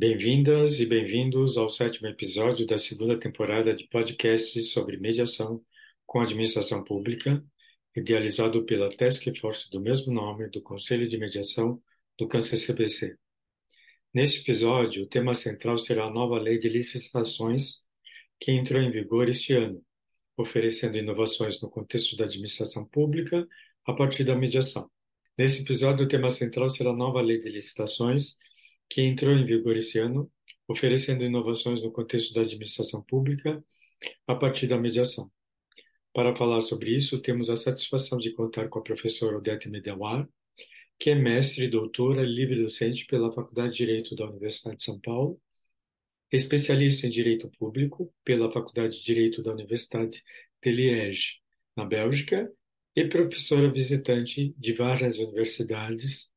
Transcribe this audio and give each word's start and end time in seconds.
Bem-vindas 0.00 0.78
e 0.78 0.86
bem-vindos 0.86 1.58
ao 1.58 1.68
sétimo 1.68 2.06
episódio 2.06 2.64
da 2.64 2.78
segunda 2.78 3.18
temporada 3.18 3.74
de 3.74 3.84
podcasts 3.88 4.70
sobre 4.70 4.96
mediação 4.96 5.60
com 6.06 6.20
administração 6.20 6.84
pública, 6.84 7.44
idealizado 7.96 8.64
pela 8.64 8.96
Task 8.96 9.24
Force 9.40 9.68
do 9.68 9.80
mesmo 9.80 10.14
nome 10.14 10.48
do 10.50 10.62
Conselho 10.62 11.08
de 11.08 11.18
Mediação 11.18 11.82
do 12.16 12.28
Câncer-CBC. 12.28 13.16
Neste 14.14 14.42
episódio, 14.42 15.02
o 15.02 15.08
tema 15.08 15.34
central 15.34 15.76
será 15.78 16.04
a 16.04 16.12
nova 16.12 16.38
lei 16.38 16.60
de 16.60 16.68
licitações 16.68 17.78
que 18.38 18.52
entrou 18.52 18.80
em 18.80 18.92
vigor 18.92 19.28
este 19.28 19.52
ano, 19.52 19.82
oferecendo 20.36 20.96
inovações 20.96 21.60
no 21.60 21.68
contexto 21.68 22.16
da 22.16 22.26
administração 22.26 22.84
pública 22.84 23.44
a 23.84 23.92
partir 23.92 24.22
da 24.22 24.36
mediação. 24.36 24.88
Nesse 25.36 25.62
episódio, 25.62 26.06
o 26.06 26.08
tema 26.08 26.30
central 26.30 26.68
será 26.68 26.90
a 26.90 26.96
nova 26.96 27.20
lei 27.20 27.40
de 27.40 27.48
licitações 27.48 28.38
que 28.88 29.02
entrou 29.02 29.34
em 29.34 29.44
vigor 29.44 29.76
esse 29.76 29.98
ano, 29.98 30.30
oferecendo 30.66 31.24
inovações 31.24 31.82
no 31.82 31.92
contexto 31.92 32.34
da 32.34 32.42
administração 32.42 33.02
pública 33.02 33.62
a 34.26 34.34
partir 34.34 34.66
da 34.66 34.78
mediação. 34.78 35.30
Para 36.12 36.34
falar 36.34 36.60
sobre 36.62 36.94
isso, 36.94 37.20
temos 37.20 37.50
a 37.50 37.56
satisfação 37.56 38.18
de 38.18 38.32
contar 38.32 38.68
com 38.68 38.78
a 38.78 38.82
professora 38.82 39.36
Odete 39.36 39.68
Medawar, 39.68 40.28
que 40.98 41.10
é 41.10 41.14
mestre 41.14 41.64
e 41.64 41.70
doutora 41.70 42.22
livre-docente 42.22 43.06
pela 43.06 43.30
Faculdade 43.30 43.72
de 43.72 43.78
Direito 43.78 44.16
da 44.16 44.28
Universidade 44.28 44.78
de 44.78 44.84
São 44.84 44.98
Paulo, 45.00 45.40
especialista 46.32 47.06
em 47.06 47.10
Direito 47.10 47.50
Público 47.58 48.12
pela 48.24 48.52
Faculdade 48.52 48.98
de 48.98 49.04
Direito 49.04 49.42
da 49.42 49.52
Universidade 49.52 50.22
de 50.62 50.70
Liège, 50.72 51.40
na 51.76 51.84
Bélgica, 51.84 52.50
e 52.96 53.06
professora 53.06 53.70
visitante 53.70 54.52
de 54.58 54.72
várias 54.72 55.20
universidades 55.20 56.28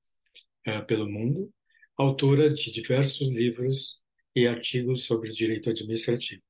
uh, 0.68 0.86
pelo 0.86 1.10
mundo, 1.10 1.52
autora 1.98 2.50
de 2.54 2.72
diversos 2.72 3.30
livros 3.30 4.02
e 4.36 4.48
artigos 4.48 5.06
sobre 5.06 5.32
direito 5.32 5.70
administrativo. 5.70 6.42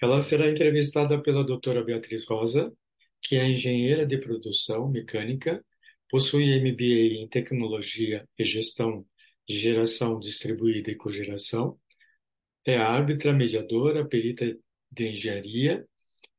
Ela 0.00 0.20
será 0.20 0.50
entrevistada 0.50 1.20
pela 1.20 1.44
doutora 1.44 1.82
Beatriz 1.82 2.26
Rosa, 2.26 2.72
que 3.22 3.36
é 3.36 3.48
engenheira 3.48 4.06
de 4.06 4.18
produção 4.18 4.88
mecânica, 4.88 5.64
possui 6.10 6.44
MBA 6.60 7.22
em 7.22 7.28
tecnologia 7.28 8.28
e 8.38 8.44
gestão 8.44 9.06
de 9.48 9.56
geração 9.56 10.18
distribuída 10.18 10.90
e 10.90 10.94
cogeração, 10.94 11.78
é 12.64 12.76
árbitra, 12.76 13.32
mediadora, 13.32 14.06
perita 14.06 14.56
de 14.90 15.08
engenharia 15.08 15.86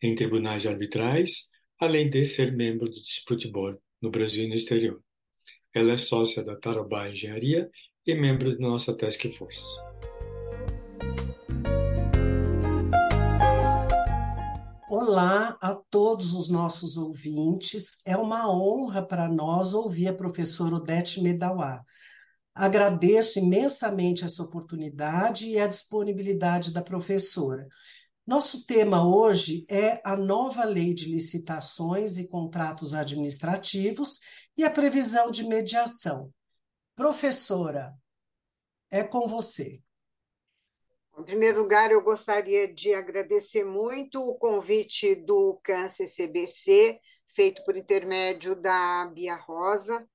em 0.01 0.15
tribunais 0.15 0.65
arbitrais, 0.65 1.49
além 1.79 2.09
de 2.09 2.25
ser 2.25 2.51
membro 2.51 2.89
do 2.89 3.01
Dispute 3.01 3.47
Board 3.47 3.79
no 4.01 4.09
Brasil 4.09 4.45
e 4.45 4.47
no 4.47 4.55
exterior. 4.55 5.04
Ela 5.75 5.91
é 5.91 5.97
sócia 5.97 6.41
da 6.41 6.55
Tarobá 6.55 7.09
Engenharia 7.09 7.69
e 8.07 8.15
membro 8.15 8.55
de 8.55 8.61
nossa 8.61 8.97
Task 8.97 9.21
Force. 9.37 9.59
Olá 14.89 15.57
a 15.61 15.75
todos 15.89 16.33
os 16.33 16.49
nossos 16.49 16.95
ouvintes. 16.95 18.01
É 18.07 18.15
uma 18.15 18.49
honra 18.49 19.05
para 19.05 19.27
nós 19.27 19.73
ouvir 19.73 20.07
a 20.07 20.13
professora 20.13 20.75
Odete 20.75 21.21
Medawar. 21.21 21.83
Agradeço 22.55 23.39
imensamente 23.39 24.23
essa 24.23 24.43
oportunidade 24.43 25.45
e 25.47 25.59
a 25.59 25.67
disponibilidade 25.67 26.71
da 26.71 26.81
professora. 26.81 27.67
Nosso 28.25 28.65
tema 28.65 29.05
hoje 29.05 29.65
é 29.69 30.01
a 30.05 30.15
nova 30.15 30.63
lei 30.63 30.93
de 30.93 31.11
licitações 31.11 32.17
e 32.17 32.29
contratos 32.29 32.93
administrativos 32.95 34.19
e 34.57 34.63
a 34.63 34.69
previsão 34.69 35.29
de 35.29 35.47
mediação. 35.47 36.33
Professora, 36.95 37.93
é 38.89 39.03
com 39.03 39.27
você. 39.27 39.83
Em 41.17 41.23
primeiro 41.23 41.59
lugar, 41.59 41.91
eu 41.91 42.01
gostaria 42.01 42.73
de 42.73 42.93
agradecer 42.93 43.63
muito 43.63 44.21
o 44.21 44.35
convite 44.35 45.15
do 45.15 45.59
Câncer 45.63 46.07
CBC, 46.07 46.99
feito 47.33 47.63
por 47.63 47.75
intermédio 47.75 48.55
da 48.55 49.05
Bia 49.13 49.35
Rosa. 49.35 50.07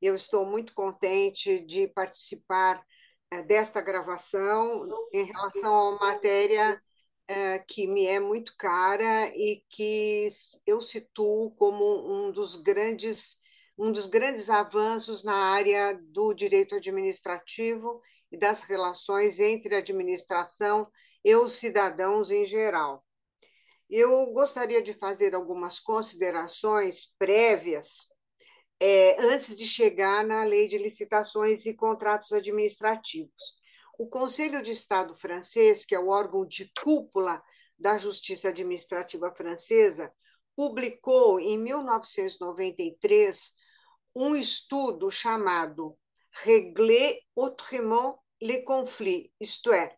Eu 0.00 0.14
estou 0.14 0.46
muito 0.46 0.74
contente 0.74 1.60
de 1.66 1.88
participar 1.88 2.82
eh, 3.30 3.42
desta 3.42 3.80
gravação 3.80 4.86
em 5.12 5.24
relação 5.24 5.90
uma 5.90 5.98
matéria 5.98 6.80
eh, 7.28 7.58
que 7.66 7.86
me 7.86 8.06
é 8.06 8.20
muito 8.20 8.54
cara 8.56 9.28
e 9.36 9.62
que 9.68 10.30
eu 10.66 10.80
situo 10.80 11.50
como 11.52 11.84
um 12.10 12.30
dos 12.30 12.56
grandes 12.56 13.36
um 13.78 13.92
dos 13.92 14.06
grandes 14.06 14.48
avanços 14.48 15.22
na 15.22 15.34
área 15.34 15.98
do 16.10 16.32
direito 16.32 16.74
administrativo 16.74 18.00
e 18.32 18.38
das 18.38 18.62
relações 18.62 19.38
entre 19.38 19.74
a 19.74 19.78
administração 19.78 20.88
e 21.24 21.34
os 21.36 21.54
cidadãos 21.54 22.30
em 22.30 22.46
geral. 22.46 23.04
Eu 23.88 24.32
gostaria 24.32 24.82
de 24.82 24.94
fazer 24.94 25.34
algumas 25.34 25.78
considerações 25.78 27.14
prévias 27.18 28.08
é, 28.80 29.20
antes 29.22 29.54
de 29.56 29.66
chegar 29.66 30.24
na 30.24 30.42
lei 30.44 30.68
de 30.68 30.76
licitações 30.76 31.64
e 31.66 31.74
contratos 31.74 32.32
administrativos. 32.32 33.56
O 33.98 34.08
Conselho 34.08 34.62
de 34.62 34.70
Estado 34.72 35.16
francês, 35.16 35.84
que 35.84 35.94
é 35.94 35.98
o 35.98 36.08
órgão 36.08 36.44
de 36.46 36.70
cúpula 36.82 37.42
da 37.78 37.96
justiça 37.96 38.48
administrativa 38.48 39.32
francesa, 39.32 40.12
publicou 40.54 41.38
em 41.38 41.58
1993 41.58 43.54
um 44.16 44.34
estudo 44.34 45.10
chamado 45.10 45.94
Régler 46.42 47.20
autrement 47.36 48.18
les 48.40 48.64
conflits, 48.64 49.30
isto 49.38 49.70
é, 49.72 49.94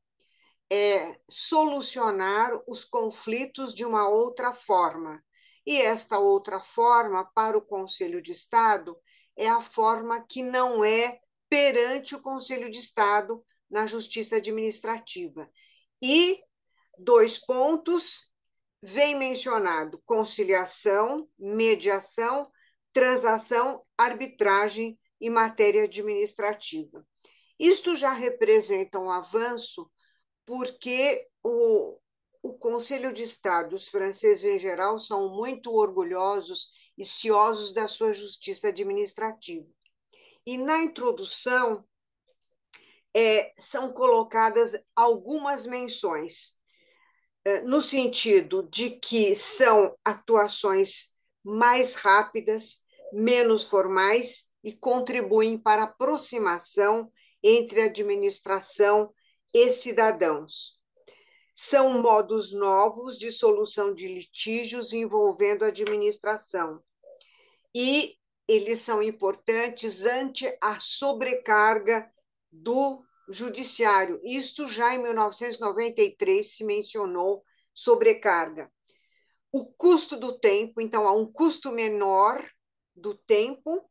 é, 0.68 1.20
solucionar 1.28 2.60
os 2.66 2.84
conflitos 2.84 3.72
de 3.72 3.84
uma 3.84 4.08
outra 4.08 4.52
forma. 4.52 5.22
E 5.64 5.80
esta 5.80 6.18
outra 6.18 6.60
forma, 6.60 7.24
para 7.32 7.56
o 7.56 7.62
Conselho 7.62 8.20
de 8.20 8.32
Estado, 8.32 8.96
é 9.36 9.48
a 9.48 9.60
forma 9.60 10.20
que 10.26 10.42
não 10.42 10.84
é 10.84 11.20
perante 11.48 12.16
o 12.16 12.22
Conselho 12.22 12.70
de 12.70 12.78
Estado 12.78 13.44
na 13.70 13.86
Justiça 13.86 14.36
Administrativa. 14.36 15.48
E 16.02 16.40
dois 16.98 17.38
pontos 17.38 18.24
vem 18.82 19.16
mencionado: 19.16 20.02
conciliação, 20.04 21.28
mediação 21.38 22.50
transação, 22.98 23.80
arbitragem 23.96 24.98
e 25.20 25.30
matéria 25.30 25.84
administrativa. 25.84 27.06
Isto 27.56 27.94
já 27.94 28.12
representa 28.12 28.98
um 28.98 29.08
avanço 29.08 29.88
porque 30.44 31.24
o, 31.40 31.96
o 32.42 32.54
Conselho 32.54 33.12
de 33.12 33.22
Estado, 33.22 33.76
os 33.76 33.88
franceses 33.88 34.42
em 34.42 34.58
geral, 34.58 34.98
são 34.98 35.28
muito 35.28 35.70
orgulhosos 35.70 36.72
e 36.96 37.04
ciosos 37.04 37.72
da 37.72 37.86
sua 37.86 38.12
justiça 38.12 38.66
administrativa. 38.66 39.68
E 40.44 40.58
na 40.58 40.82
introdução 40.82 41.84
é, 43.14 43.52
são 43.58 43.92
colocadas 43.92 44.72
algumas 44.96 45.64
menções, 45.64 46.54
é, 47.44 47.60
no 47.60 47.80
sentido 47.80 48.68
de 48.68 48.90
que 48.90 49.36
são 49.36 49.96
atuações 50.04 51.12
mais 51.44 51.94
rápidas, 51.94 52.82
menos 53.12 53.64
formais 53.64 54.44
e 54.62 54.72
contribuem 54.72 55.58
para 55.58 55.82
a 55.82 55.84
aproximação 55.86 57.10
entre 57.42 57.82
administração 57.82 59.12
e 59.52 59.72
cidadãos. 59.72 60.76
São 61.54 62.00
modos 62.00 62.52
novos 62.52 63.18
de 63.18 63.32
solução 63.32 63.94
de 63.94 64.06
litígios 64.06 64.92
envolvendo 64.92 65.64
a 65.64 65.68
administração. 65.68 66.82
E 67.74 68.14
eles 68.46 68.80
são 68.80 69.02
importantes 69.02 70.04
ante 70.04 70.46
a 70.60 70.78
sobrecarga 70.80 72.10
do 72.50 73.02
judiciário. 73.28 74.20
Isto 74.24 74.66
já 74.66 74.94
em 74.94 75.02
1993 75.02 76.56
se 76.56 76.64
mencionou 76.64 77.44
sobrecarga. 77.74 78.70
O 79.52 79.66
custo 79.66 80.16
do 80.16 80.38
tempo, 80.38 80.80
então 80.80 81.06
há 81.06 81.12
um 81.12 81.30
custo 81.30 81.70
menor 81.72 82.44
do 83.00 83.14
tempo 83.14 83.88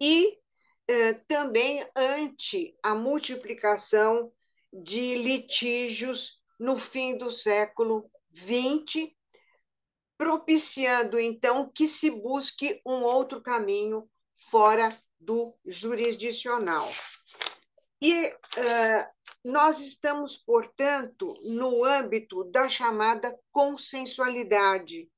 e 0.00 0.38
eh, 0.86 1.14
também 1.26 1.86
ante 1.94 2.76
a 2.82 2.94
multiplicação 2.94 4.32
de 4.72 5.14
litígios 5.16 6.38
no 6.58 6.78
fim 6.78 7.16
do 7.16 7.30
século 7.30 8.10
XX, 8.34 9.10
propiciando 10.16 11.18
então 11.18 11.70
que 11.72 11.86
se 11.86 12.10
busque 12.10 12.80
um 12.84 13.02
outro 13.02 13.40
caminho 13.40 14.08
fora 14.50 14.96
do 15.20 15.54
jurisdicional. 15.64 16.90
E 18.00 18.26
uh, 18.26 19.06
nós 19.44 19.80
estamos, 19.80 20.36
portanto, 20.36 21.34
no 21.42 21.84
âmbito 21.84 22.44
da 22.44 22.68
chamada 22.68 23.36
consensualidade, 23.50 25.08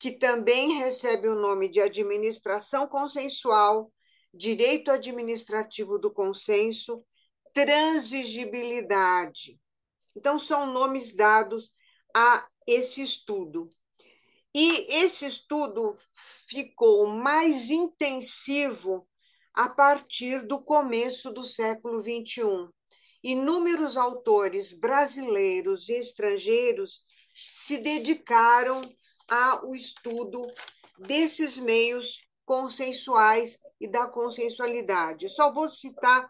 que 0.00 0.10
também 0.12 0.78
recebe 0.78 1.28
o 1.28 1.38
nome 1.38 1.68
de 1.68 1.78
administração 1.78 2.88
consensual, 2.88 3.92
direito 4.32 4.90
administrativo 4.90 5.98
do 5.98 6.10
consenso, 6.10 7.04
transigibilidade. 7.52 9.60
Então, 10.16 10.38
são 10.38 10.72
nomes 10.72 11.14
dados 11.14 11.70
a 12.16 12.48
esse 12.66 13.02
estudo. 13.02 13.68
E 14.54 14.86
esse 15.02 15.26
estudo 15.26 15.94
ficou 16.48 17.06
mais 17.06 17.68
intensivo 17.68 19.06
a 19.52 19.68
partir 19.68 20.46
do 20.46 20.64
começo 20.64 21.30
do 21.30 21.44
século 21.44 22.00
XXI. 22.00 22.70
Inúmeros 23.22 23.98
autores 23.98 24.72
brasileiros 24.72 25.90
e 25.90 25.92
estrangeiros 25.92 27.04
se 27.52 27.76
dedicaram 27.76 28.80
ao 29.30 29.74
estudo 29.76 30.44
desses 30.98 31.56
meios 31.56 32.20
consensuais 32.44 33.56
e 33.80 33.86
da 33.86 34.08
consensualidade. 34.08 35.28
Só 35.28 35.52
vou 35.52 35.68
citar 35.68 36.28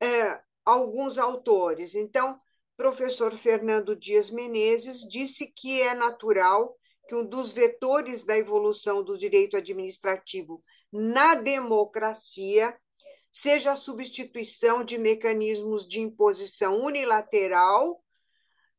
é, 0.00 0.40
alguns 0.64 1.18
autores. 1.18 1.94
Então, 1.94 2.40
professor 2.74 3.36
Fernando 3.36 3.94
Dias 3.94 4.30
Menezes 4.30 5.00
disse 5.00 5.46
que 5.46 5.82
é 5.82 5.94
natural 5.94 6.74
que 7.06 7.14
um 7.14 7.24
dos 7.24 7.52
vetores 7.52 8.24
da 8.24 8.36
evolução 8.36 9.02
do 9.04 9.16
direito 9.16 9.56
administrativo 9.56 10.62
na 10.90 11.34
democracia 11.34 12.74
seja 13.30 13.72
a 13.72 13.76
substituição 13.76 14.82
de 14.82 14.96
mecanismos 14.96 15.86
de 15.86 16.00
imposição 16.00 16.80
unilateral, 16.82 18.02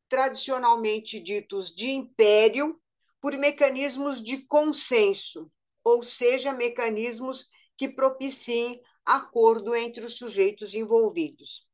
tradicionalmente 0.08 1.20
ditos 1.20 1.74
de 1.74 1.90
império, 1.90 2.80
por 3.20 3.36
mecanismos 3.36 4.22
de 4.22 4.38
consenso, 4.46 5.50
ou 5.84 6.02
seja, 6.02 6.52
mecanismos 6.52 7.48
que 7.76 7.88
propiciem 7.88 8.80
acordo 9.04 9.74
entre 9.74 10.04
os 10.04 10.16
sujeitos 10.16 10.74
envolvidos. 10.74 11.66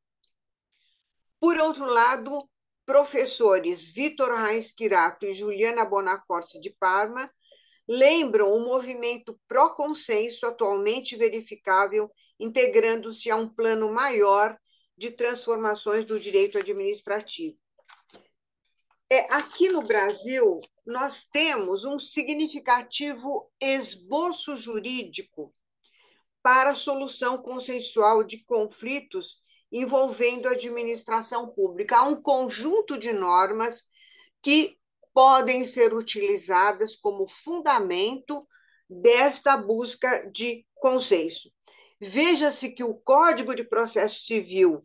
Por 1.39 1.57
outro 1.57 1.85
lado, 1.85 2.49
professores 2.85 3.87
Vitor 3.87 4.33
Reis 4.33 4.71
Quirato 4.71 5.25
e 5.25 5.33
Juliana 5.33 5.85
Bonacorsi 5.85 6.59
de 6.59 6.69
Parma 6.69 7.29
lembram 7.87 8.51
o 8.51 8.59
movimento 8.59 9.39
pró-consenso 9.47 10.45
atualmente 10.45 11.15
verificável, 11.15 12.11
integrando-se 12.39 13.29
a 13.29 13.35
um 13.35 13.47
plano 13.47 13.91
maior 13.91 14.57
de 14.97 15.11
transformações 15.11 16.05
do 16.05 16.19
direito 16.19 16.57
administrativo. 16.57 17.57
É, 19.09 19.33
aqui 19.33 19.69
no 19.69 19.81
Brasil, 19.81 20.59
nós 20.85 21.25
temos 21.31 21.85
um 21.85 21.97
significativo 21.97 23.49
esboço 23.59 24.55
jurídico 24.57 25.51
para 26.43 26.71
a 26.71 26.75
solução 26.75 27.37
consensual 27.37 28.23
de 28.23 28.43
conflitos 28.43 29.37
envolvendo 29.71 30.47
a 30.47 30.51
administração 30.51 31.47
pública. 31.49 31.97
Há 31.97 32.03
um 32.03 32.21
conjunto 32.21 32.97
de 32.97 33.13
normas 33.13 33.83
que 34.41 34.77
podem 35.13 35.65
ser 35.65 35.93
utilizadas 35.93 36.95
como 36.95 37.27
fundamento 37.43 38.45
desta 38.89 39.55
busca 39.55 40.29
de 40.31 40.65
consenso. 40.75 41.49
Veja-se 41.99 42.69
que 42.69 42.83
o 42.83 42.93
Código 42.93 43.55
de 43.55 43.63
Processo 43.63 44.23
Civil, 44.25 44.81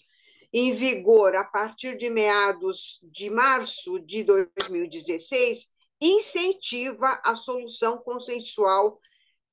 em 0.52 0.75
vigor 0.75 1.34
a 1.34 1.44
partir 1.44 1.96
de 1.96 2.10
meados 2.10 3.00
de 3.02 3.31
março 3.31 3.99
de 4.00 4.22
2016, 4.22 5.70
incentiva 6.00 7.20
a 7.25 7.34
solução 7.34 7.99
consensual 7.99 9.00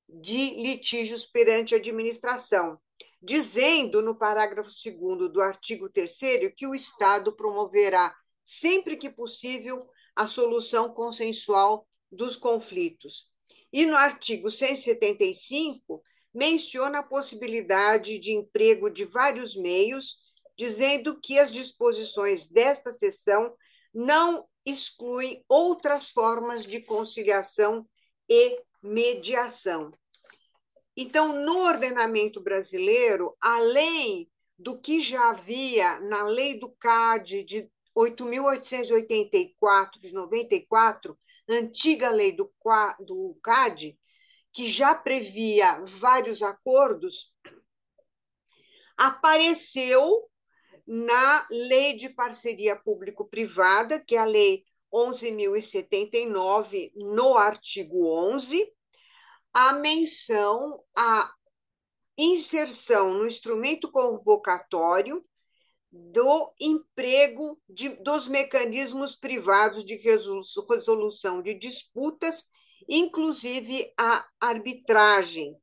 de 0.08 0.56
litígios 0.56 1.24
perante 1.24 1.74
a 1.74 1.78
administração, 1.78 2.78
dizendo 3.22 4.02
no 4.02 4.16
parágrafo 4.16 4.70
2 4.70 5.32
do 5.32 5.40
artigo 5.40 5.88
3 5.88 6.18
que 6.56 6.66
o 6.66 6.74
Estado 6.74 7.32
promoverá, 7.34 8.14
sempre 8.42 8.96
que 8.96 9.08
possível, 9.08 9.88
a 10.14 10.26
solução 10.26 10.92
consensual 10.92 11.86
dos 12.10 12.36
conflitos. 12.36 13.28
E 13.72 13.86
no 13.86 13.96
artigo 13.96 14.50
175, 14.50 16.02
menciona 16.34 16.98
a 16.98 17.02
possibilidade 17.02 18.18
de 18.18 18.32
emprego 18.32 18.90
de 18.90 19.04
vários 19.04 19.54
meios, 19.54 20.16
dizendo 20.60 21.18
que 21.18 21.38
as 21.38 21.50
disposições 21.50 22.46
desta 22.46 22.92
seção 22.92 23.56
não 23.94 24.46
excluem 24.62 25.42
outras 25.48 26.10
formas 26.10 26.66
de 26.66 26.82
conciliação 26.82 27.88
e 28.28 28.60
mediação. 28.82 29.90
Então, 30.94 31.32
no 31.32 31.60
ordenamento 31.60 32.42
brasileiro, 32.42 33.34
além 33.40 34.30
do 34.58 34.78
que 34.78 35.00
já 35.00 35.30
havia 35.30 35.98
na 36.00 36.24
lei 36.24 36.60
do 36.60 36.70
CAD 36.72 37.42
de 37.42 37.66
8.884 37.96 39.98
de 39.98 40.12
94, 40.12 41.18
antiga 41.48 42.10
lei 42.10 42.36
do 42.36 42.52
CAD, 43.42 43.98
que 44.52 44.68
já 44.68 44.94
previa 44.94 45.82
vários 45.98 46.42
acordos, 46.42 47.32
apareceu 48.94 50.29
na 50.86 51.46
Lei 51.50 51.96
de 51.96 52.08
Parceria 52.08 52.76
Público-Privada, 52.76 54.00
que 54.00 54.16
é 54.16 54.18
a 54.18 54.24
Lei 54.24 54.64
11.079, 54.92 56.92
no 56.96 57.36
artigo 57.36 58.06
11, 58.06 58.66
a 59.52 59.72
menção 59.72 60.82
à 60.94 61.32
inserção 62.16 63.14
no 63.14 63.26
instrumento 63.26 63.90
convocatório 63.90 65.24
do 65.90 66.54
emprego 66.60 67.60
de, 67.68 67.88
dos 68.02 68.28
mecanismos 68.28 69.16
privados 69.16 69.84
de 69.84 69.96
resolução 69.96 71.42
de 71.42 71.54
disputas, 71.54 72.44
inclusive 72.88 73.92
a 73.98 74.24
arbitragem. 74.38 75.56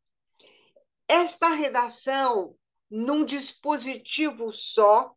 Esta 1.07 1.49
redação, 1.49 2.55
num 2.89 3.25
dispositivo 3.25 4.51
só, 4.51 5.13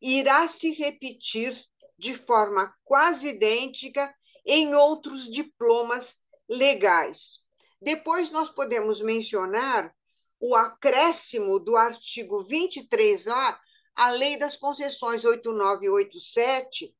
irá 0.00 0.46
se 0.46 0.70
repetir 0.70 1.58
de 1.98 2.14
forma 2.14 2.72
quase 2.84 3.28
idêntica 3.28 4.14
em 4.46 4.74
outros 4.74 5.30
diplomas 5.30 6.16
legais. 6.48 7.40
Depois, 7.80 8.30
nós 8.30 8.50
podemos 8.50 9.00
mencionar 9.00 9.92
o 10.40 10.54
acréscimo 10.54 11.58
do 11.58 11.76
artigo 11.76 12.46
23A 12.46 13.58
à 13.94 14.10
Lei 14.10 14.38
das 14.38 14.56
Concessões 14.56 15.24
8987, 15.24 16.94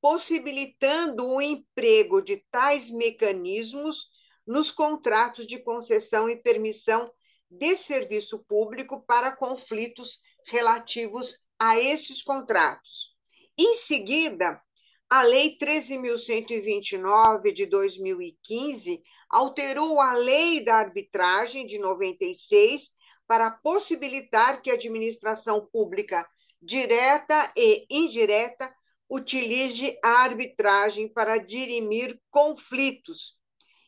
possibilitando 0.00 1.26
o 1.26 1.42
emprego 1.42 2.22
de 2.22 2.44
tais 2.50 2.90
mecanismos 2.90 4.08
nos 4.46 4.70
contratos 4.70 5.46
de 5.46 5.58
concessão 5.58 6.28
e 6.28 6.36
permissão 6.36 7.10
de 7.50 7.76
serviço 7.76 8.38
público 8.48 9.04
para 9.06 9.34
conflitos 9.36 10.18
relativos 10.46 11.36
a 11.58 11.78
esses 11.78 12.22
contratos. 12.22 13.14
Em 13.56 13.74
seguida, 13.74 14.60
a 15.08 15.22
Lei 15.22 15.56
13.129 15.56 17.52
de 17.52 17.66
2015 17.66 19.02
alterou 19.28 20.00
a 20.00 20.14
Lei 20.14 20.64
da 20.64 20.76
Arbitragem 20.76 21.66
de 21.66 21.78
96 21.78 22.92
para 23.26 23.50
possibilitar 23.50 24.60
que 24.60 24.70
a 24.70 24.74
administração 24.74 25.66
pública 25.66 26.26
direta 26.60 27.52
e 27.56 27.86
indireta 27.90 28.74
utilize 29.08 29.98
a 30.02 30.22
arbitragem 30.22 31.08
para 31.08 31.38
dirimir 31.38 32.18
conflitos. 32.30 33.38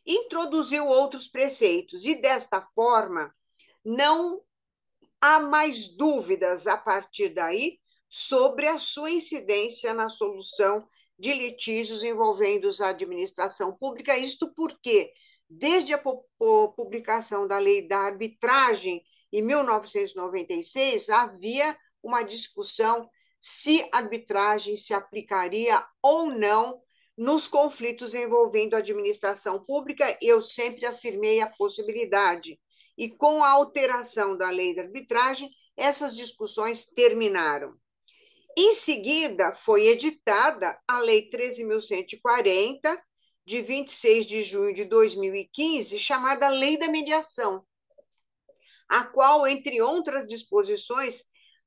Introduziu 0.05 0.87
outros 0.87 1.27
preceitos 1.27 2.05
e, 2.05 2.15
desta 2.21 2.61
forma, 2.73 3.33
não 3.87 4.41
há 5.21 5.39
mais 5.39 5.87
dúvidas 5.87 6.67
a 6.67 6.75
partir 6.75 7.29
daí 7.29 7.79
sobre 8.09 8.67
a 8.67 8.79
sua 8.79 9.11
incidência 9.11 9.93
na 9.93 10.09
solução 10.09 10.85
de 11.17 11.33
litígios 11.33 12.03
envolvendo 12.03 12.69
a 12.81 12.89
administração 12.89 13.73
pública. 13.77 14.17
Isto 14.17 14.53
porque, 14.53 15.13
desde 15.49 15.93
a 15.93 16.03
publicação 16.75 17.47
da 17.47 17.57
lei 17.59 17.87
da 17.87 17.99
arbitragem 17.99 19.01
em 19.31 19.41
1996, 19.41 21.09
havia 21.09 21.77
uma 22.03 22.23
discussão 22.23 23.09
se 23.39 23.87
arbitragem 23.93 24.75
se 24.75 24.93
aplicaria 24.93 25.81
ou 26.01 26.25
não 26.25 26.81
nos 27.17 27.47
conflitos 27.47 28.13
envolvendo 28.13 28.73
a 28.73 28.79
administração 28.79 29.63
pública. 29.63 30.17
Eu 30.21 30.41
sempre 30.41 30.85
afirmei 30.85 31.39
a 31.39 31.49
possibilidade. 31.49 32.59
E 32.97 33.09
com 33.09 33.43
a 33.43 33.51
alteração 33.51 34.35
da 34.35 34.49
lei 34.49 34.75
da 34.75 34.81
arbitragem, 34.81 35.49
essas 35.75 36.15
discussões 36.15 36.85
terminaram. 36.85 37.75
Em 38.59 38.73
seguida, 38.73 39.55
foi 39.63 39.85
editada 39.85 40.79
a 40.87 40.99
Lei 40.99 41.29
13.140, 41.29 42.99
de 43.45 43.61
26 43.61 44.25
de 44.25 44.41
junho 44.41 44.73
de 44.73 44.83
2015, 44.83 45.99
chamada 45.99 46.49
Lei 46.49 46.75
da 46.75 46.87
Mediação, 46.87 47.63
a 48.89 49.03
qual, 49.03 49.47
entre 49.47 49.79
outras 49.79 50.27
disposições, 50.27 51.23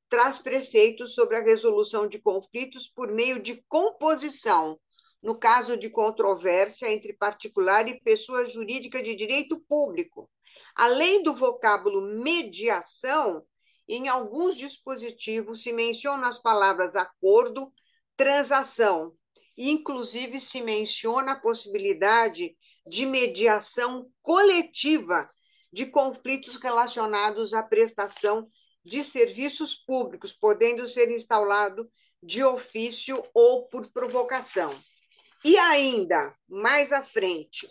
traz 0.09 0.37
preceitos 0.37 1.15
sobre 1.15 1.37
a 1.37 1.41
resolução 1.41 2.07
de 2.07 2.19
conflitos 2.19 2.87
por 2.87 3.09
meio 3.09 3.41
de 3.41 3.63
composição, 3.69 4.77
no 5.23 5.39
caso 5.39 5.77
de 5.77 5.89
controvérsia 5.89 6.91
entre 6.91 7.13
particular 7.13 7.87
e 7.87 8.01
pessoa 8.01 8.43
jurídica 8.43 9.01
de 9.01 9.15
direito 9.15 9.59
público. 9.61 10.29
Além 10.75 11.23
do 11.23 11.35
vocábulo 11.35 12.01
mediação, 12.01 13.43
em 13.87 14.07
alguns 14.07 14.55
dispositivos 14.55 15.63
se 15.63 15.73
mencionam 15.73 16.27
as 16.27 16.37
palavras 16.37 16.95
acordo, 16.95 17.71
transação, 18.15 19.13
inclusive 19.57 20.39
se 20.39 20.61
menciona 20.61 21.33
a 21.33 21.39
possibilidade 21.39 22.55
de 22.87 23.05
mediação 23.05 24.09
coletiva 24.21 25.29
de 25.71 25.85
conflitos 25.85 26.55
relacionados 26.55 27.53
à 27.53 27.63
prestação 27.63 28.47
de 28.83 29.03
serviços 29.03 29.75
públicos, 29.75 30.31
podendo 30.31 30.87
ser 30.87 31.09
instalado 31.11 31.89
de 32.21 32.43
ofício 32.43 33.23
ou 33.33 33.67
por 33.67 33.91
provocação. 33.91 34.79
E 35.43 35.57
ainda, 35.57 36.35
mais 36.47 36.91
à 36.91 37.03
frente, 37.03 37.69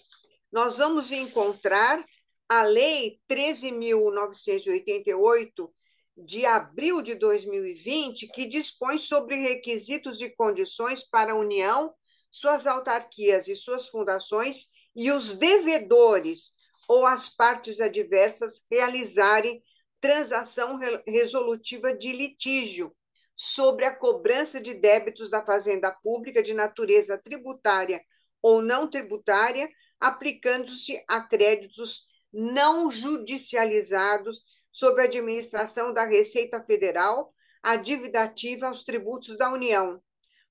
nós 0.52 0.78
vamos 0.78 1.12
encontrar 1.12 2.04
a 2.50 2.62
Lei 2.64 3.18
13.988, 3.30 5.72
de 6.16 6.44
abril 6.44 7.00
de 7.00 7.14
2020, 7.14 8.26
que 8.26 8.46
dispõe 8.46 8.98
sobre 8.98 9.36
requisitos 9.36 10.20
e 10.20 10.28
condições 10.28 11.04
para 11.04 11.30
a 11.30 11.36
União, 11.36 11.94
suas 12.28 12.66
autarquias 12.66 13.46
e 13.46 13.54
suas 13.54 13.88
fundações 13.88 14.66
e 14.96 15.12
os 15.12 15.38
devedores 15.38 16.52
ou 16.88 17.06
as 17.06 17.28
partes 17.28 17.80
adversas 17.80 18.66
realizarem 18.68 19.62
transação 20.00 20.76
resolutiva 21.06 21.94
de 21.94 22.12
litígio 22.12 22.92
sobre 23.36 23.84
a 23.84 23.94
cobrança 23.94 24.60
de 24.60 24.74
débitos 24.74 25.30
da 25.30 25.44
fazenda 25.44 25.92
pública 26.02 26.42
de 26.42 26.52
natureza 26.52 27.16
tributária 27.16 28.02
ou 28.42 28.60
não 28.60 28.90
tributária, 28.90 29.70
aplicando-se 30.00 31.00
a 31.06 31.20
créditos 31.20 32.09
não 32.32 32.90
judicializados 32.90 34.38
sob 34.70 35.00
a 35.00 35.04
administração 35.04 35.92
da 35.92 36.04
Receita 36.04 36.62
Federal, 36.62 37.32
a 37.62 37.76
dívida 37.76 38.22
ativa 38.22 38.68
aos 38.68 38.84
tributos 38.84 39.36
da 39.36 39.52
União, 39.52 40.00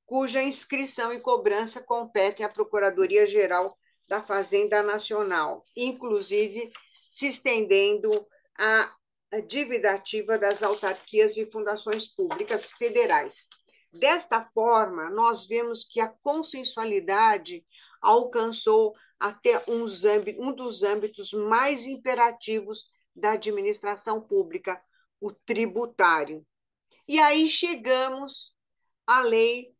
cuja 0.05 0.43
inscrição 0.43 1.13
e 1.13 1.19
cobrança 1.19 1.81
competem 1.81 2.45
à 2.45 2.49
Procuradoria-Geral 2.49 3.77
da 4.07 4.21
Fazenda 4.21 4.81
Nacional, 4.81 5.63
inclusive 5.75 6.71
se 7.11 7.27
estendendo 7.27 8.27
à 8.57 8.91
dívida 9.47 9.91
ativa 9.91 10.37
das 10.37 10.63
autarquias 10.63 11.37
e 11.37 11.45
fundações 11.45 12.07
públicas 12.07 12.65
federais. 12.71 13.47
Desta 13.91 14.43
forma, 14.53 15.09
nós 15.09 15.47
vemos 15.47 15.83
que 15.83 15.99
a 15.99 16.09
consensualidade 16.23 17.65
alcançou 18.01 18.93
até 19.19 19.63
um 19.67 19.85
dos 20.53 20.83
âmbitos 20.83 21.33
mais 21.33 21.85
imperativos 21.85 22.85
da 23.15 23.33
administração 23.33 24.21
pública, 24.21 24.81
o 25.19 25.31
tributário. 25.31 26.45
E 27.07 27.19
aí 27.19 27.49
chegamos 27.49 28.53
à 29.05 29.21
lei 29.21 29.75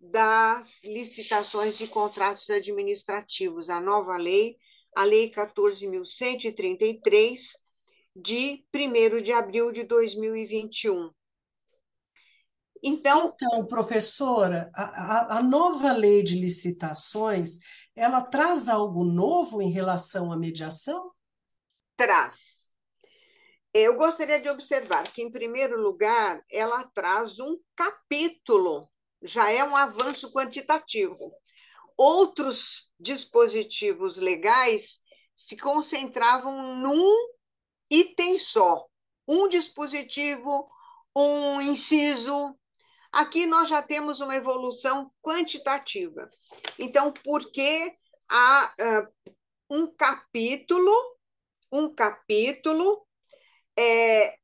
das 0.00 0.82
licitações 0.84 1.80
e 1.80 1.88
contratos 1.88 2.48
administrativos, 2.48 3.68
a 3.68 3.80
nova 3.80 4.16
lei, 4.16 4.56
a 4.94 5.04
Lei 5.04 5.30
14.133, 5.30 7.40
de 8.16 8.64
1 8.74 9.22
de 9.22 9.32
abril 9.32 9.70
de 9.70 9.84
2021. 9.84 11.10
Então, 12.82 13.34
então 13.34 13.66
professora, 13.66 14.70
a, 14.74 15.38
a, 15.38 15.42
nova 15.42 15.92
lei 15.92 16.22
de 16.22 16.40
licitações, 16.40 17.58
ela 17.98 18.22
traz 18.22 18.68
algo 18.68 19.04
novo 19.04 19.60
em 19.60 19.70
relação 19.70 20.30
à 20.30 20.36
mediação? 20.36 21.12
Traz. 21.96 22.68
Eu 23.74 23.96
gostaria 23.96 24.40
de 24.40 24.48
observar 24.48 25.12
que, 25.12 25.20
em 25.20 25.30
primeiro 25.30 25.80
lugar, 25.80 26.40
ela 26.50 26.84
traz 26.94 27.40
um 27.40 27.58
capítulo, 27.74 28.88
já 29.20 29.50
é 29.50 29.64
um 29.64 29.74
avanço 29.74 30.32
quantitativo. 30.32 31.32
Outros 31.96 32.90
dispositivos 32.98 34.16
legais 34.16 35.00
se 35.34 35.56
concentravam 35.56 36.76
num 36.76 37.12
item 37.90 38.38
só, 38.38 38.86
um 39.26 39.48
dispositivo, 39.48 40.70
um 41.14 41.60
inciso. 41.60 42.56
Aqui 43.10 43.46
nós 43.46 43.68
já 43.68 43.82
temos 43.82 44.20
uma 44.20 44.36
evolução 44.36 45.10
quantitativa. 45.22 46.30
Então, 46.78 47.12
por 47.12 47.50
que 47.50 47.92
há 48.28 48.74
uh, 48.80 49.34
um 49.70 49.86
capítulo, 49.86 50.92
um 51.72 51.94
capítulo 51.94 53.06
é, 53.76 54.36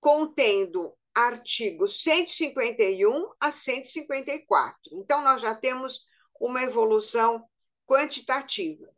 contendo 0.00 0.94
artigos 1.14 2.02
151 2.02 3.32
a 3.38 3.52
154. 3.52 4.78
Então, 4.92 5.22
nós 5.22 5.40
já 5.40 5.54
temos 5.54 6.00
uma 6.40 6.62
evolução 6.62 7.44
quantitativa. 7.86 8.88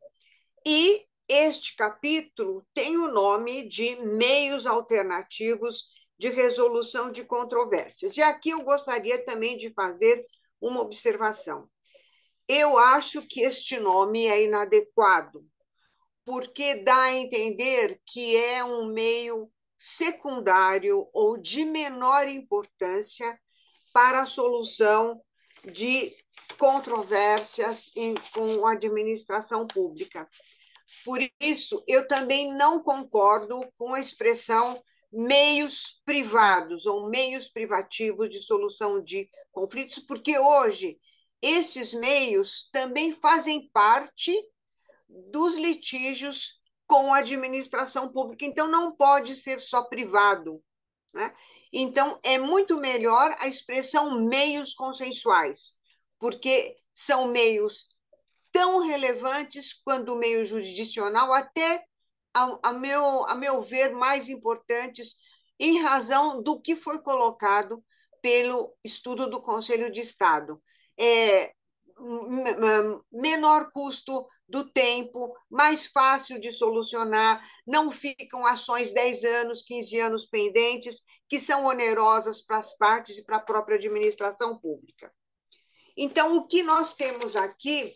E 0.65 1.05
este 1.29 1.75
capítulo 1.77 2.67
tem 2.73 2.97
o 2.97 3.09
nome 3.09 3.69
de 3.69 3.97
Meios 3.97 4.67
Alternativos 4.67 5.87
de 6.19 6.29
Resolução 6.29 7.11
de 7.11 7.25
Controvérsias. 7.25 8.17
E 8.17 8.23
aqui 8.23 8.51
eu 8.51 8.63
gostaria 8.63 9.25
também 9.25 9.57
de 9.57 9.73
fazer 9.73 10.25
uma 10.61 10.81
observação. 10.81 11.69
Eu 12.49 12.79
acho 12.79 13.23
que 13.23 13.41
este 13.41 13.79
nome 13.79 14.27
é 14.27 14.45
inadequado, 14.45 15.45
porque 16.25 16.77
dá 16.77 17.05
a 17.05 17.15
entender 17.15 18.01
que 18.07 18.37
é 18.37 18.65
um 18.65 18.87
meio 18.87 19.51
secundário 19.79 21.09
ou 21.13 21.37
de 21.37 21.65
menor 21.65 22.29
importância 22.29 23.39
para 23.93 24.23
a 24.23 24.27
solução 24.27 25.21
de 25.73 26.15
controvérsias 26.59 27.91
em, 27.97 28.15
com 28.33 28.67
a 28.67 28.73
administração 28.73 29.67
pública. 29.67 30.29
Por 31.05 31.21
isso, 31.41 31.83
eu 31.87 32.07
também 32.07 32.55
não 32.55 32.83
concordo 32.83 33.61
com 33.77 33.95
a 33.95 34.01
expressão 34.01 34.83
meios 35.15 36.01
privados 36.05 36.87
ou 36.87 37.09
meios 37.09 37.47
privativos 37.49 38.29
de 38.29 38.41
solução 38.41 39.03
de 39.03 39.29
conflitos, 39.53 40.01
porque 40.01 40.37
hoje 40.39 40.99
esses 41.41 41.95
meios 41.95 42.69
também 42.73 43.13
fazem 43.13 43.69
parte 43.71 44.35
dos 45.09 45.57
litígios 45.57 46.59
com 46.87 47.15
a 47.15 47.19
administração 47.19 48.13
pública, 48.13 48.45
então 48.45 48.67
não 48.67 48.95
pode 48.97 49.37
ser 49.37 49.61
só 49.61 49.83
privado. 49.83 50.63
Né? 51.13 51.33
Então, 51.73 52.19
é 52.23 52.37
muito 52.37 52.77
melhor 52.77 53.37
a 53.39 53.47
expressão 53.47 54.21
meios 54.25 54.75
consensuais, 54.75 55.75
porque 56.19 56.75
são 56.95 57.29
meios 57.29 57.87
tão 58.53 58.81
relevantes 58.81 59.73
quanto 59.73 60.13
o 60.13 60.19
meio 60.19 60.45
jurisdicional, 60.45 61.33
até, 61.33 61.85
a, 62.35 62.59
a, 62.63 62.73
meu, 62.73 63.25
a 63.27 63.35
meu 63.35 63.63
ver, 63.63 63.93
mais 63.93 64.29
importantes, 64.29 65.15
em 65.59 65.81
razão 65.81 66.43
do 66.43 66.61
que 66.61 66.75
foi 66.75 67.01
colocado 67.01 67.83
pelo 68.21 68.75
estudo 68.83 69.31
do 69.31 69.41
Conselho 69.41 69.91
de 69.91 70.01
Estado. 70.01 70.61
É, 70.99 71.53
menor 73.13 73.71
custo 73.73 74.27
do 74.49 74.71
tempo, 74.71 75.35
mais 75.49 75.87
fácil 75.87 76.39
de 76.41 76.51
solucionar, 76.51 77.43
não 77.67 77.91
ficam 77.91 78.45
ações 78.45 78.93
10 78.93 79.25
anos, 79.25 79.63
15 79.63 79.99
anos 80.01 80.27
pendentes, 80.27 81.01
que 81.29 81.41
são 81.41 81.65
onerosas 81.65 82.43
para 82.43 82.59
as 82.59 82.77
partes 82.77 83.19
e 83.19 83.25
para 83.25 83.37
a 83.37 83.41
própria 83.41 83.77
administração 83.77 84.59
pública. 84.59 85.13
Então, 85.97 86.37
o 86.37 86.47
que 86.47 86.63
nós 86.63 86.93
temos 86.93 87.37
aqui 87.37 87.95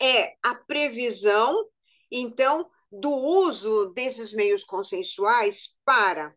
é 0.00 0.34
a 0.42 0.54
previsão, 0.54 1.64
então, 2.10 2.68
do 2.90 3.10
uso 3.10 3.92
desses 3.94 4.32
meios 4.32 4.64
consensuais 4.64 5.76
para, 5.84 6.34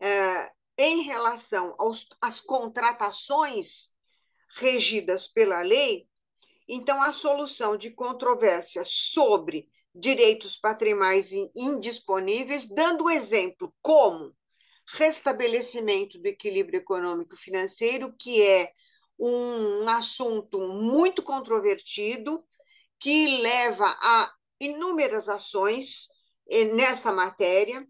é, 0.00 0.50
em 0.78 1.02
relação 1.02 1.74
aos, 1.78 2.06
às 2.20 2.40
contratações 2.40 3.90
regidas 4.56 5.26
pela 5.26 5.62
lei, 5.62 6.08
então 6.68 7.00
a 7.00 7.12
solução 7.12 7.76
de 7.76 7.90
controvérsias 7.90 8.88
sobre 8.90 9.68
direitos 9.94 10.56
patrimais 10.56 11.30
indisponíveis, 11.54 12.66
dando 12.68 13.08
exemplo 13.08 13.74
como 13.80 14.34
restabelecimento 14.88 16.18
do 16.18 16.26
equilíbrio 16.26 16.78
econômico 16.78 17.36
financeiro, 17.36 18.14
que 18.18 18.42
é 18.42 18.70
um 19.18 19.88
assunto 19.88 20.58
muito 20.60 21.22
controvertido, 21.22 22.44
que 22.98 23.38
leva 23.38 23.96
a 24.00 24.32
inúmeras 24.60 25.28
ações 25.28 26.08
eh, 26.48 26.64
nesta 26.64 27.12
matéria. 27.12 27.86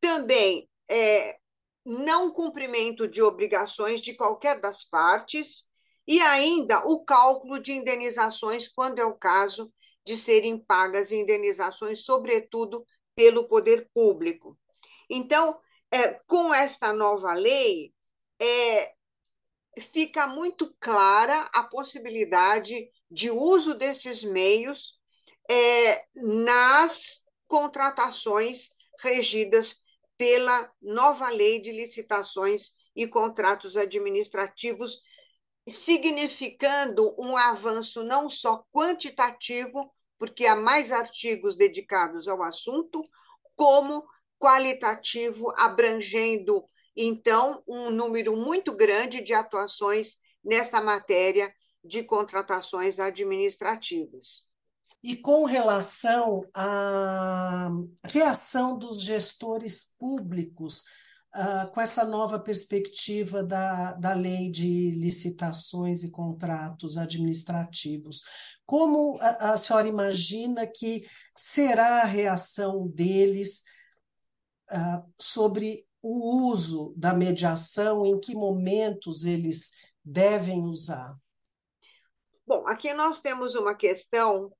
Também 0.00 0.68
é, 0.88 1.38
não 1.84 2.32
cumprimento 2.32 3.08
de 3.08 3.22
obrigações 3.22 4.00
de 4.00 4.14
qualquer 4.14 4.60
das 4.60 4.84
partes 4.84 5.64
e 6.06 6.20
ainda 6.20 6.86
o 6.86 7.04
cálculo 7.04 7.60
de 7.60 7.72
indenizações, 7.72 8.68
quando 8.68 8.98
é 8.98 9.04
o 9.04 9.16
caso 9.16 9.72
de 10.04 10.16
serem 10.16 10.58
pagas 10.58 11.12
indenizações, 11.12 12.04
sobretudo 12.04 12.84
pelo 13.14 13.46
poder 13.46 13.88
público. 13.94 14.58
Então, 15.08 15.60
é, 15.90 16.14
com 16.26 16.52
esta 16.54 16.92
nova 16.92 17.34
lei, 17.34 17.92
é, 18.40 18.92
fica 19.92 20.26
muito 20.26 20.74
clara 20.80 21.42
a 21.52 21.64
possibilidade 21.64 22.90
de 23.10 23.30
uso 23.30 23.74
desses 23.74 24.22
meios 24.22 24.99
é, 25.50 26.04
nas 26.14 27.24
contratações 27.48 28.70
regidas 29.00 29.74
pela 30.16 30.70
nova 30.80 31.28
lei 31.28 31.60
de 31.60 31.72
licitações 31.72 32.70
e 32.94 33.04
contratos 33.08 33.76
administrativos, 33.76 35.00
significando 35.68 37.16
um 37.18 37.36
avanço 37.36 38.04
não 38.04 38.28
só 38.28 38.64
quantitativo, 38.72 39.92
porque 40.16 40.46
há 40.46 40.54
mais 40.54 40.92
artigos 40.92 41.56
dedicados 41.56 42.28
ao 42.28 42.44
assunto, 42.44 43.02
como 43.56 44.06
qualitativo, 44.38 45.52
abrangendo, 45.56 46.64
então, 46.94 47.60
um 47.66 47.90
número 47.90 48.36
muito 48.36 48.76
grande 48.76 49.20
de 49.20 49.34
atuações 49.34 50.16
nesta 50.44 50.80
matéria 50.80 51.52
de 51.82 52.04
contratações 52.04 53.00
administrativas. 53.00 54.48
E 55.02 55.16
com 55.16 55.44
relação 55.44 56.44
à 56.54 57.70
reação 58.04 58.78
dos 58.78 59.02
gestores 59.02 59.94
públicos 59.98 60.84
uh, 61.34 61.70
com 61.72 61.80
essa 61.80 62.04
nova 62.04 62.38
perspectiva 62.38 63.42
da, 63.42 63.92
da 63.94 64.12
lei 64.12 64.50
de 64.50 64.90
licitações 64.90 66.02
e 66.02 66.10
contratos 66.10 66.96
administrativos, 66.98 68.24
como 68.66 69.18
a, 69.20 69.52
a 69.52 69.56
senhora 69.56 69.88
imagina 69.88 70.66
que 70.66 71.06
será 71.34 72.02
a 72.02 72.06
reação 72.06 72.86
deles 72.88 73.64
uh, 74.70 75.10
sobre 75.18 75.86
o 76.02 76.46
uso 76.46 76.94
da 76.96 77.12
mediação, 77.12 78.06
em 78.06 78.18
que 78.18 78.34
momentos 78.34 79.24
eles 79.24 79.72
devem 80.04 80.62
usar? 80.62 81.14
Bom, 82.46 82.66
aqui 82.66 82.92
nós 82.94 83.20
temos 83.20 83.54
uma 83.54 83.74
questão 83.74 84.50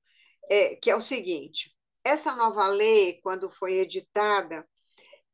é, 0.51 0.75
que 0.75 0.91
é 0.91 0.95
o 0.95 1.01
seguinte: 1.01 1.73
essa 2.03 2.35
nova 2.35 2.67
lei, 2.67 3.21
quando 3.21 3.49
foi 3.49 3.75
editada, 3.75 4.67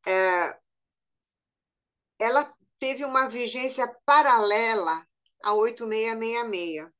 é, 0.05 0.55
ela 2.19 2.53
teve 2.77 3.03
uma 3.03 3.27
vigência 3.27 3.87
paralela 4.05 5.03
a 5.43 5.53
8666. 5.55 6.91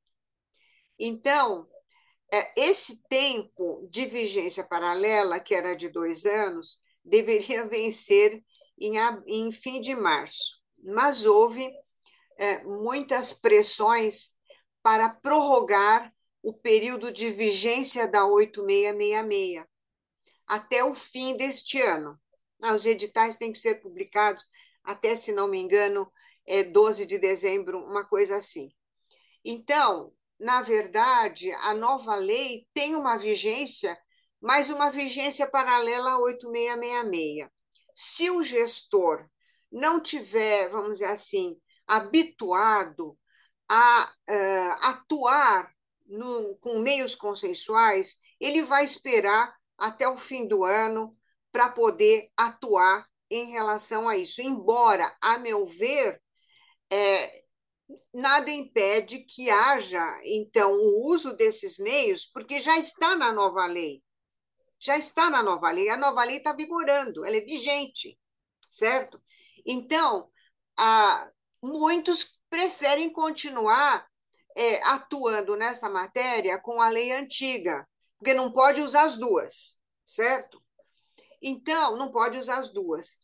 Então, 1.00 1.68
é, 2.32 2.52
esse 2.60 2.98
tempo 3.08 3.88
de 3.92 4.08
vigência 4.08 4.64
paralela, 4.64 5.40
que 5.40 5.54
era 5.54 5.76
de 5.76 5.88
dois 5.88 6.26
anos, 6.26 6.80
deveria 7.06 7.66
vencer 7.70 8.44
em, 8.80 8.96
em 9.28 9.52
fim 9.52 9.80
de 9.80 9.94
março. 9.96 10.60
Mas 10.84 11.24
houve 11.24 11.72
é, 12.36 12.64
muitas 12.64 13.32
pressões 13.32 14.32
para 14.82 15.08
prorrogar 15.08 16.12
o 16.48 16.54
período 16.54 17.12
de 17.12 17.30
vigência 17.30 18.08
da 18.08 18.26
8666 18.26 19.66
até 20.48 20.82
o 20.82 20.96
fim 20.96 21.36
deste 21.36 21.82
ano. 21.82 22.18
Ah, 22.62 22.74
os 22.74 22.86
editais 22.86 23.36
têm 23.36 23.52
que 23.52 23.60
ser 23.60 23.82
publicados 23.82 24.42
até, 24.82 25.18
se 25.18 25.34
não 25.34 25.50
me 25.50 25.58
engano, 25.58 26.10
é 26.46 26.64
12 26.64 27.06
de 27.06 27.20
dezembro, 27.20 27.84
uma 27.84 28.06
coisa 28.06 28.38
assim. 28.38 28.70
Então, 29.44 30.14
na 30.40 30.62
verdade, 30.62 31.52
a 31.52 31.74
nova 31.74 32.16
lei 32.16 32.66
tem 32.74 32.96
uma 32.96 33.18
vigência, 33.18 34.00
mas 34.40 34.70
uma 34.70 34.90
vigência 34.90 35.46
paralela 35.46 36.12
à 36.12 36.20
8666. 36.20 37.50
Se 37.94 38.32
o 38.32 38.42
gestor 38.42 39.28
não 39.70 40.00
tiver, 40.00 40.70
vamos 40.70 41.00
dizer 41.00 41.12
assim, 41.12 41.60
habituado 41.86 43.20
a 43.68 44.10
uh, 44.30 44.86
atuar 44.86 45.76
no, 46.08 46.56
com 46.58 46.80
meios 46.80 47.16
consensuais, 47.16 48.18
ele 48.40 48.64
vai 48.64 48.86
esperar 48.86 49.56
até 49.78 50.08
o 50.08 50.18
fim 50.18 50.48
do 50.48 50.64
ano 50.64 51.16
para 51.52 51.70
poder 51.70 52.30
atuar 52.36 53.06
em 53.30 53.52
relação 53.52 54.08
a 54.08 54.18
isso. 54.18 54.42
Embora, 54.42 55.16
a 55.22 55.38
meu 55.38 55.66
ver, 55.68 56.22
é, 56.90 57.44
nada 58.14 58.52
impede 58.52 59.20
que 59.20 59.50
haja, 59.50 60.04
então, 60.24 60.72
o 60.74 61.08
uso 61.08 61.36
desses 61.36 61.78
meios, 61.78 62.26
porque 62.26 62.62
já 62.62 62.78
está 62.78 63.16
na 63.16 63.32
nova 63.32 63.66
lei. 63.66 64.02
Já 64.80 64.98
está 64.98 65.30
na 65.30 65.42
nova 65.42 65.72
lei. 65.72 65.90
A 65.90 65.98
nova 65.98 66.24
lei 66.24 66.38
está 66.38 66.54
vigorando, 66.54 67.26
ela 67.26 67.36
é 67.36 67.42
vigente, 67.42 68.18
certo? 68.70 69.22
Então, 69.66 70.30
ah, 70.78 71.30
muitos 71.62 72.38
preferem 72.50 73.12
continuar 73.12 74.08
é, 74.58 74.82
atuando 74.82 75.56
nessa 75.56 75.88
matéria 75.88 76.58
com 76.58 76.82
a 76.82 76.90
lei 76.90 77.12
antiga, 77.12 77.88
porque 78.18 78.34
não 78.34 78.52
pode 78.52 78.82
usar 78.82 79.04
as 79.04 79.16
duas, 79.16 79.78
certo? 80.04 80.60
Então, 81.40 81.96
não 81.96 82.12
pode 82.12 82.40
usar 82.40 82.58
as 82.58 82.74
duas. 82.74 83.16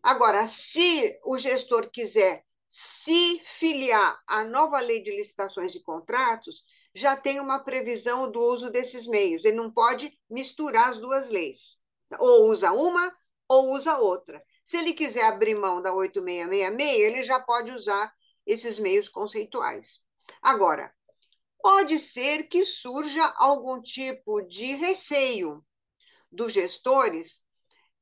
Agora, 0.00 0.46
se 0.46 1.18
o 1.24 1.36
gestor 1.36 1.90
quiser 1.90 2.44
se 2.68 3.42
filiar 3.58 4.16
à 4.28 4.44
nova 4.44 4.78
lei 4.78 5.02
de 5.02 5.10
licitações 5.10 5.74
e 5.74 5.82
contratos, 5.82 6.62
já 6.94 7.16
tem 7.16 7.40
uma 7.40 7.64
previsão 7.64 8.30
do 8.30 8.40
uso 8.40 8.70
desses 8.70 9.08
meios. 9.08 9.44
Ele 9.44 9.56
não 9.56 9.72
pode 9.72 10.16
misturar 10.30 10.90
as 10.90 10.98
duas 10.98 11.28
leis. 11.28 11.78
Ou 12.20 12.48
usa 12.48 12.70
uma 12.70 13.12
ou 13.48 13.72
usa 13.72 13.98
outra. 13.98 14.40
Se 14.64 14.76
ele 14.76 14.92
quiser 14.92 15.24
abrir 15.24 15.56
mão 15.56 15.82
da 15.82 15.92
8666, 15.92 17.00
ele 17.00 17.24
já 17.24 17.40
pode 17.40 17.72
usar 17.72 18.12
esses 18.46 18.78
meios 18.78 19.08
conceituais. 19.08 20.05
Agora, 20.42 20.92
pode 21.60 21.98
ser 21.98 22.44
que 22.48 22.64
surja 22.64 23.24
algum 23.36 23.80
tipo 23.80 24.42
de 24.42 24.74
receio 24.76 25.64
dos 26.30 26.52
gestores 26.52 27.42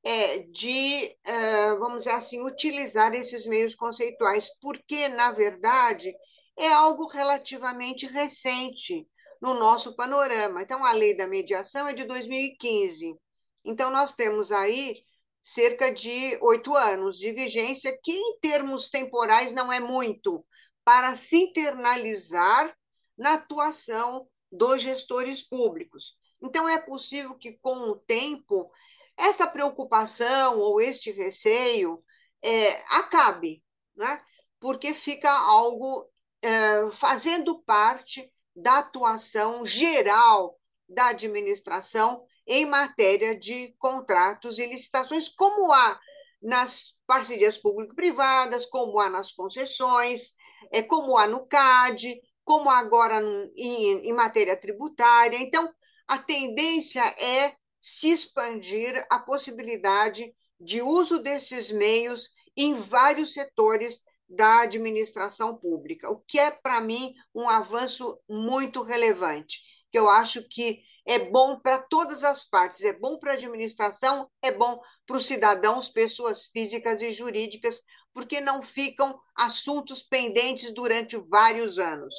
é, 0.02 0.40
de, 0.40 1.16
é, 1.24 1.74
vamos 1.76 1.98
dizer 2.04 2.10
assim, 2.10 2.40
utilizar 2.42 3.14
esses 3.14 3.46
meios 3.46 3.74
conceituais, 3.74 4.48
porque, 4.60 5.08
na 5.08 5.32
verdade, 5.32 6.14
é 6.58 6.70
algo 6.70 7.06
relativamente 7.06 8.06
recente 8.06 9.08
no 9.40 9.54
nosso 9.54 9.96
panorama. 9.96 10.62
Então, 10.62 10.84
a 10.84 10.92
lei 10.92 11.16
da 11.16 11.26
mediação 11.26 11.88
é 11.88 11.94
de 11.94 12.04
2015. 12.04 13.18
Então, 13.64 13.90
nós 13.90 14.14
temos 14.14 14.52
aí 14.52 15.02
cerca 15.42 15.92
de 15.92 16.38
oito 16.42 16.74
anos 16.74 17.18
de 17.18 17.32
vigência, 17.32 17.98
que, 18.02 18.12
em 18.12 18.38
termos 18.40 18.88
temporais, 18.88 19.52
não 19.52 19.72
é 19.72 19.80
muito, 19.80 20.44
para 20.84 21.16
se 21.16 21.36
internalizar 21.36 22.76
na 23.16 23.34
atuação 23.34 24.28
dos 24.50 24.82
gestores 24.82 25.42
públicos. 25.42 26.14
Então, 26.42 26.68
é 26.68 26.80
possível 26.80 27.34
que, 27.36 27.52
com 27.54 27.90
o 27.90 27.96
tempo, 27.96 28.70
essa 29.16 29.46
preocupação 29.46 30.58
ou 30.58 30.80
este 30.80 31.10
receio 31.10 32.02
é, 32.42 32.82
acabe, 32.94 33.62
né? 33.96 34.22
porque 34.60 34.94
fica 34.94 35.30
algo 35.30 36.08
é, 36.42 36.90
fazendo 36.92 37.62
parte 37.62 38.30
da 38.54 38.78
atuação 38.78 39.64
geral 39.64 40.58
da 40.88 41.08
administração 41.08 42.24
em 42.46 42.66
matéria 42.66 43.38
de 43.38 43.74
contratos 43.78 44.58
e 44.58 44.66
licitações, 44.66 45.28
como 45.28 45.72
há 45.72 45.98
nas 46.42 46.94
parcerias 47.06 47.56
público-privadas, 47.56 48.66
como 48.66 49.00
há 49.00 49.08
nas 49.08 49.32
concessões, 49.32 50.34
é, 50.70 50.82
como 50.82 51.16
há 51.16 51.26
no 51.26 51.46
CAD, 51.46 52.20
como 52.44 52.68
agora 52.70 53.22
em, 53.56 54.08
em 54.08 54.12
matéria 54.12 54.56
tributária. 54.56 55.38
Então, 55.38 55.72
a 56.06 56.18
tendência 56.18 57.02
é 57.18 57.54
se 57.80 58.10
expandir 58.10 59.06
a 59.10 59.18
possibilidade 59.18 60.34
de 60.60 60.82
uso 60.82 61.18
desses 61.22 61.70
meios 61.70 62.28
em 62.56 62.74
vários 62.74 63.32
setores 63.32 64.02
da 64.28 64.62
administração 64.62 65.56
pública, 65.56 66.10
o 66.10 66.18
que 66.20 66.38
é, 66.38 66.50
para 66.50 66.80
mim, 66.80 67.12
um 67.34 67.48
avanço 67.48 68.18
muito 68.28 68.82
relevante, 68.82 69.60
que 69.90 69.98
eu 69.98 70.08
acho 70.08 70.46
que 70.48 70.82
é 71.06 71.30
bom 71.30 71.58
para 71.60 71.78
todas 71.78 72.24
as 72.24 72.44
partes, 72.44 72.80
é 72.82 72.92
bom 72.92 73.18
para 73.18 73.32
a 73.32 73.34
administração, 73.34 74.28
é 74.40 74.52
bom 74.52 74.80
para 75.06 75.16
os 75.16 75.26
cidadãos, 75.26 75.88
pessoas 75.88 76.46
físicas 76.46 77.02
e 77.02 77.12
jurídicas, 77.12 77.80
porque 78.12 78.40
não 78.40 78.62
ficam 78.62 79.18
assuntos 79.34 80.02
pendentes 80.02 80.72
durante 80.72 81.16
vários 81.16 81.78
anos. 81.78 82.14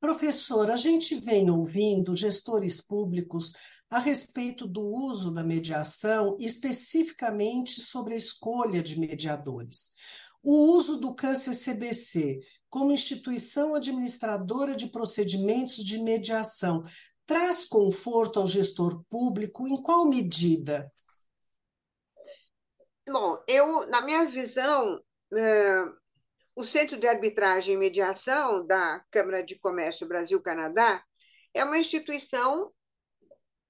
Professor, 0.00 0.70
a 0.70 0.76
gente 0.76 1.14
vem 1.16 1.50
ouvindo 1.50 2.14
gestores 2.14 2.80
públicos 2.80 3.54
a 3.90 3.98
respeito 3.98 4.66
do 4.66 4.82
uso 4.82 5.32
da 5.32 5.42
mediação, 5.42 6.36
especificamente 6.38 7.80
sobre 7.80 8.14
a 8.14 8.18
escolha 8.18 8.82
de 8.82 8.98
mediadores. 8.98 9.94
O 10.42 10.72
uso 10.72 11.00
do 11.00 11.14
câncer-CBC 11.14 12.40
como 12.74 12.90
instituição 12.90 13.76
administradora 13.76 14.74
de 14.74 14.88
procedimentos 14.88 15.76
de 15.76 15.96
mediação 16.02 16.82
traz 17.24 17.64
conforto 17.64 18.40
ao 18.40 18.48
gestor 18.48 19.04
público 19.08 19.68
em 19.68 19.80
qual 19.80 20.04
medida? 20.04 20.90
Bom, 23.06 23.40
eu, 23.46 23.86
na 23.86 24.02
minha 24.02 24.24
visão, 24.24 25.00
é, 25.32 25.84
o 26.56 26.64
Centro 26.64 26.98
de 26.98 27.06
Arbitragem 27.06 27.74
e 27.74 27.78
Mediação 27.78 28.66
da 28.66 29.04
Câmara 29.08 29.44
de 29.44 29.56
Comércio 29.56 30.08
Brasil-Canadá 30.08 31.00
é 31.54 31.62
uma 31.64 31.78
instituição 31.78 32.72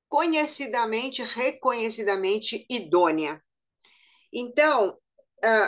conhecidamente, 0.09 1.23
reconhecidamente 1.23 2.65
idônea. 2.71 3.39
Então, 4.33 4.99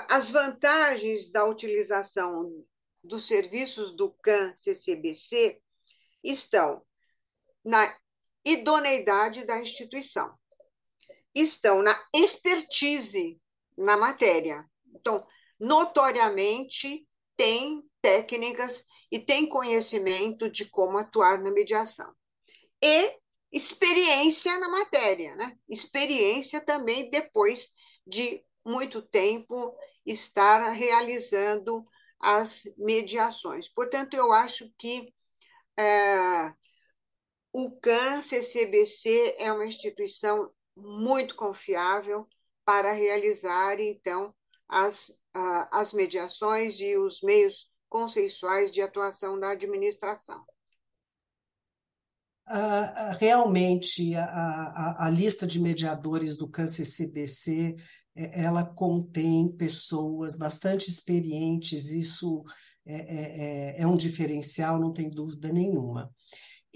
as 0.08 0.30
vantagens 0.30 1.30
da 1.30 1.44
utilização 1.44 2.64
dos 3.06 3.26
serviços 3.26 3.94
do 3.94 4.10
CAN-CCBC 4.22 5.60
estão 6.22 6.84
na 7.64 7.96
idoneidade 8.44 9.44
da 9.44 9.60
instituição, 9.60 10.32
estão 11.34 11.82
na 11.82 11.98
expertise 12.14 13.40
na 13.76 13.96
matéria. 13.96 14.64
Então, 14.94 15.26
notoriamente, 15.58 17.06
tem 17.36 17.82
técnicas 18.00 18.84
e 19.10 19.18
tem 19.18 19.48
conhecimento 19.48 20.50
de 20.50 20.64
como 20.64 20.96
atuar 20.98 21.42
na 21.42 21.50
mediação. 21.50 22.12
E 22.82 23.18
experiência 23.52 24.58
na 24.58 24.68
matéria, 24.68 25.34
né? 25.36 25.56
Experiência 25.68 26.60
também 26.60 27.10
depois 27.10 27.70
de 28.06 28.42
muito 28.64 29.02
tempo 29.02 29.76
estar 30.04 30.70
realizando 30.70 31.84
as 32.20 32.62
mediações. 32.76 33.68
Portanto, 33.68 34.14
eu 34.14 34.32
acho 34.32 34.70
que 34.78 35.12
é, 35.78 36.52
o 37.52 37.70
CAN-CCBC 37.80 39.36
é 39.38 39.52
uma 39.52 39.66
instituição 39.66 40.50
muito 40.76 41.34
confiável 41.36 42.28
para 42.64 42.92
realizar, 42.92 43.80
então, 43.80 44.34
as, 44.68 45.10
as 45.70 45.92
mediações 45.92 46.80
e 46.80 46.96
os 46.96 47.20
meios 47.22 47.70
consensuais 47.88 48.72
de 48.72 48.80
atuação 48.80 49.38
da 49.38 49.50
administração. 49.50 50.44
Uh, 52.48 53.16
realmente, 53.18 54.14
a, 54.14 54.24
a, 54.24 55.06
a, 55.06 55.10
lista 55.10 55.46
de 55.46 55.58
mediadores 55.60 56.36
do 56.36 56.48
CAN-CCBC, 56.48 57.74
ela 58.16 58.64
contém 58.64 59.54
pessoas 59.56 60.36
bastante 60.36 60.88
experientes, 60.88 61.90
isso 61.90 62.42
é, 62.86 63.76
é, 63.76 63.82
é 63.82 63.86
um 63.86 63.96
diferencial, 63.96 64.80
não 64.80 64.92
tem 64.92 65.10
dúvida 65.10 65.52
nenhuma. 65.52 66.10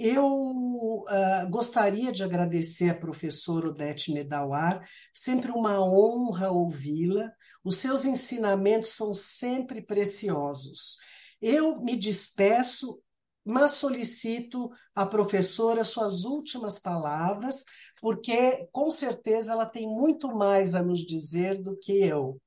Eu 0.02 0.26
uh, 0.26 1.50
gostaria 1.50 2.10
de 2.10 2.24
agradecer 2.24 2.88
a 2.88 2.98
professora 2.98 3.68
Odete 3.68 4.12
Medawar, 4.12 4.82
sempre 5.12 5.50
uma 5.50 5.78
honra 5.78 6.50
ouvi-la. 6.50 7.30
Os 7.62 7.76
seus 7.76 8.06
ensinamentos 8.06 8.90
são 8.90 9.14
sempre 9.14 9.82
preciosos. 9.82 10.96
Eu 11.38 11.82
me 11.82 11.96
despeço, 11.96 13.02
mas 13.44 13.72
solicito 13.72 14.70
à 14.94 15.04
professora 15.04 15.84
suas 15.84 16.24
últimas 16.24 16.78
palavras, 16.78 17.66
porque 18.00 18.66
com 18.72 18.90
certeza 18.90 19.52
ela 19.52 19.66
tem 19.66 19.86
muito 19.86 20.28
mais 20.28 20.74
a 20.74 20.82
nos 20.82 21.00
dizer 21.00 21.60
do 21.60 21.76
que 21.76 22.02
eu. 22.02 22.40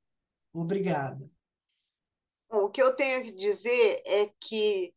Obrigada. 0.53 1.27
Bom, 2.49 2.65
o 2.65 2.69
que 2.69 2.81
eu 2.81 2.95
tenho 2.95 3.23
que 3.23 3.31
dizer 3.31 4.01
é 4.05 4.31
que 4.39 4.93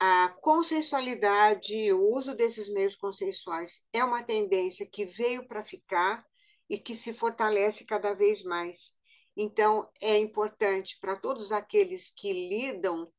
a 0.00 0.28
consensualidade 0.40 1.92
o 1.92 2.14
uso 2.14 2.34
desses 2.34 2.72
meios 2.72 2.94
consensuais 2.94 3.84
é 3.92 4.04
uma 4.04 4.22
tendência 4.22 4.86
que 4.86 5.04
veio 5.06 5.46
para 5.46 5.64
ficar 5.64 6.24
e 6.70 6.78
que 6.78 6.94
se 6.94 7.12
fortalece 7.12 7.84
cada 7.84 8.14
vez 8.14 8.42
mais. 8.44 8.92
Então, 9.36 9.88
é 10.00 10.18
importante 10.18 10.98
para 11.00 11.16
todos 11.16 11.52
aqueles 11.52 12.10
que 12.10 12.32
lidam 12.32 13.10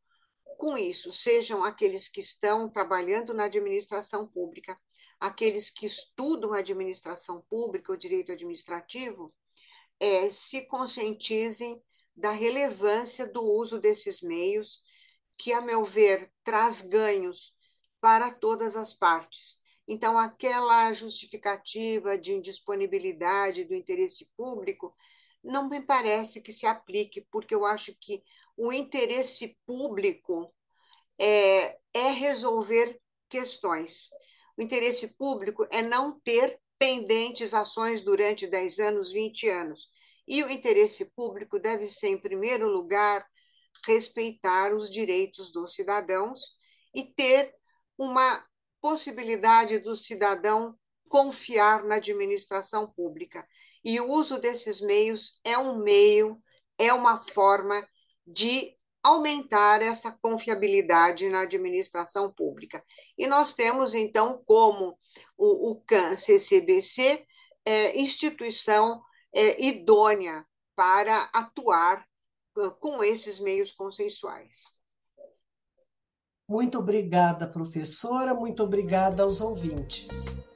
com 0.58 0.78
isso, 0.78 1.14
sejam 1.14 1.64
aqueles 1.64 2.10
que 2.10 2.20
estão 2.20 2.70
trabalhando 2.70 3.34
na 3.34 3.46
administração 3.46 4.28
pública, 4.28 4.78
aqueles 5.20 5.70
que 5.70 5.86
estudam 5.86 6.54
administração 6.54 7.44
pública, 7.50 7.92
o 7.92 7.98
direito 7.98 8.32
administrativo, 8.32 9.34
é, 10.00 10.30
se 10.30 10.62
conscientizem 10.62 11.82
da 12.16 12.32
relevância 12.32 13.28
do 13.28 13.42
uso 13.44 13.80
desses 13.80 14.22
meios 14.22 14.82
que, 15.38 15.54
a 15.54 15.62
meu 15.62 15.84
ver, 15.84 16.32
traz 16.44 16.82
ganhos 16.82 17.54
para 18.02 18.32
todas 18.32 18.76
as 18.76 18.94
partes. 18.94 19.58
Então, 19.88 20.20
aquela 20.20 20.94
justificativa 20.94 22.18
de 22.18 22.34
indisponibilidade 22.34 23.64
do 23.64 23.74
interesse 23.74 24.30
público 24.38 24.96
não 25.44 25.68
me 25.68 25.82
parece 25.82 26.42
que 26.42 26.52
se 26.52 26.66
aplique, 26.66 27.26
porque 27.32 27.56
eu 27.56 27.66
acho 27.66 27.96
que 28.00 28.22
o 28.56 28.72
interesse 28.72 29.58
público 29.66 30.54
é, 31.18 31.80
é 31.94 32.12
resolver 32.12 33.00
questões. 33.30 34.10
O 34.60 34.62
interesse 34.62 35.08
público 35.16 35.66
é 35.72 35.82
não 35.82 36.20
ter 36.20 36.60
pendentes 36.78 37.54
ações 37.54 38.02
durante 38.02 38.46
10 38.46 38.80
anos, 38.80 39.10
20 39.10 39.48
anos. 39.48 39.88
E 40.28 40.44
o 40.44 40.50
interesse 40.50 41.06
público 41.16 41.58
deve 41.58 41.88
ser, 41.88 42.10
em 42.10 42.18
primeiro 42.18 42.68
lugar, 42.68 43.26
respeitar 43.86 44.76
os 44.76 44.90
direitos 44.90 45.50
dos 45.54 45.74
cidadãos 45.74 46.42
e 46.94 47.06
ter 47.06 47.56
uma 47.98 48.46
possibilidade 48.82 49.80
do 49.80 49.96
cidadão 49.96 50.78
confiar 51.08 51.86
na 51.86 51.96
administração 51.96 52.86
pública. 52.92 53.48
E 53.82 53.98
o 54.02 54.12
uso 54.12 54.38
desses 54.42 54.82
meios 54.82 55.40
é 55.42 55.58
um 55.58 55.78
meio, 55.78 56.38
é 56.78 56.94
uma 56.94 57.26
forma 57.30 57.88
de 58.28 58.76
aumentar 59.02 59.82
essa 59.82 60.12
confiabilidade 60.12 61.30
na 61.30 61.42
administração 61.42 62.32
pública. 62.32 62.84
E 63.18 63.28
nós 63.28 63.54
temos, 63.54 63.94
então, 63.94 64.42
como 64.46 64.98
o, 65.38 65.72
o 65.72 65.82
CAN-CCBC, 65.82 67.26
é, 67.66 68.00
instituição 68.00 69.02
é, 69.34 69.64
idônea 69.64 70.46
para 70.76 71.30
atuar 71.34 72.06
com 72.80 73.04
esses 73.04 73.40
meios 73.40 73.72
consensuais. 73.72 74.78
Muito 76.48 76.80
obrigada, 76.80 77.48
professora, 77.48 78.34
muito 78.34 78.64
obrigada 78.64 79.24
aos 79.24 79.40
ouvintes. 79.40 80.50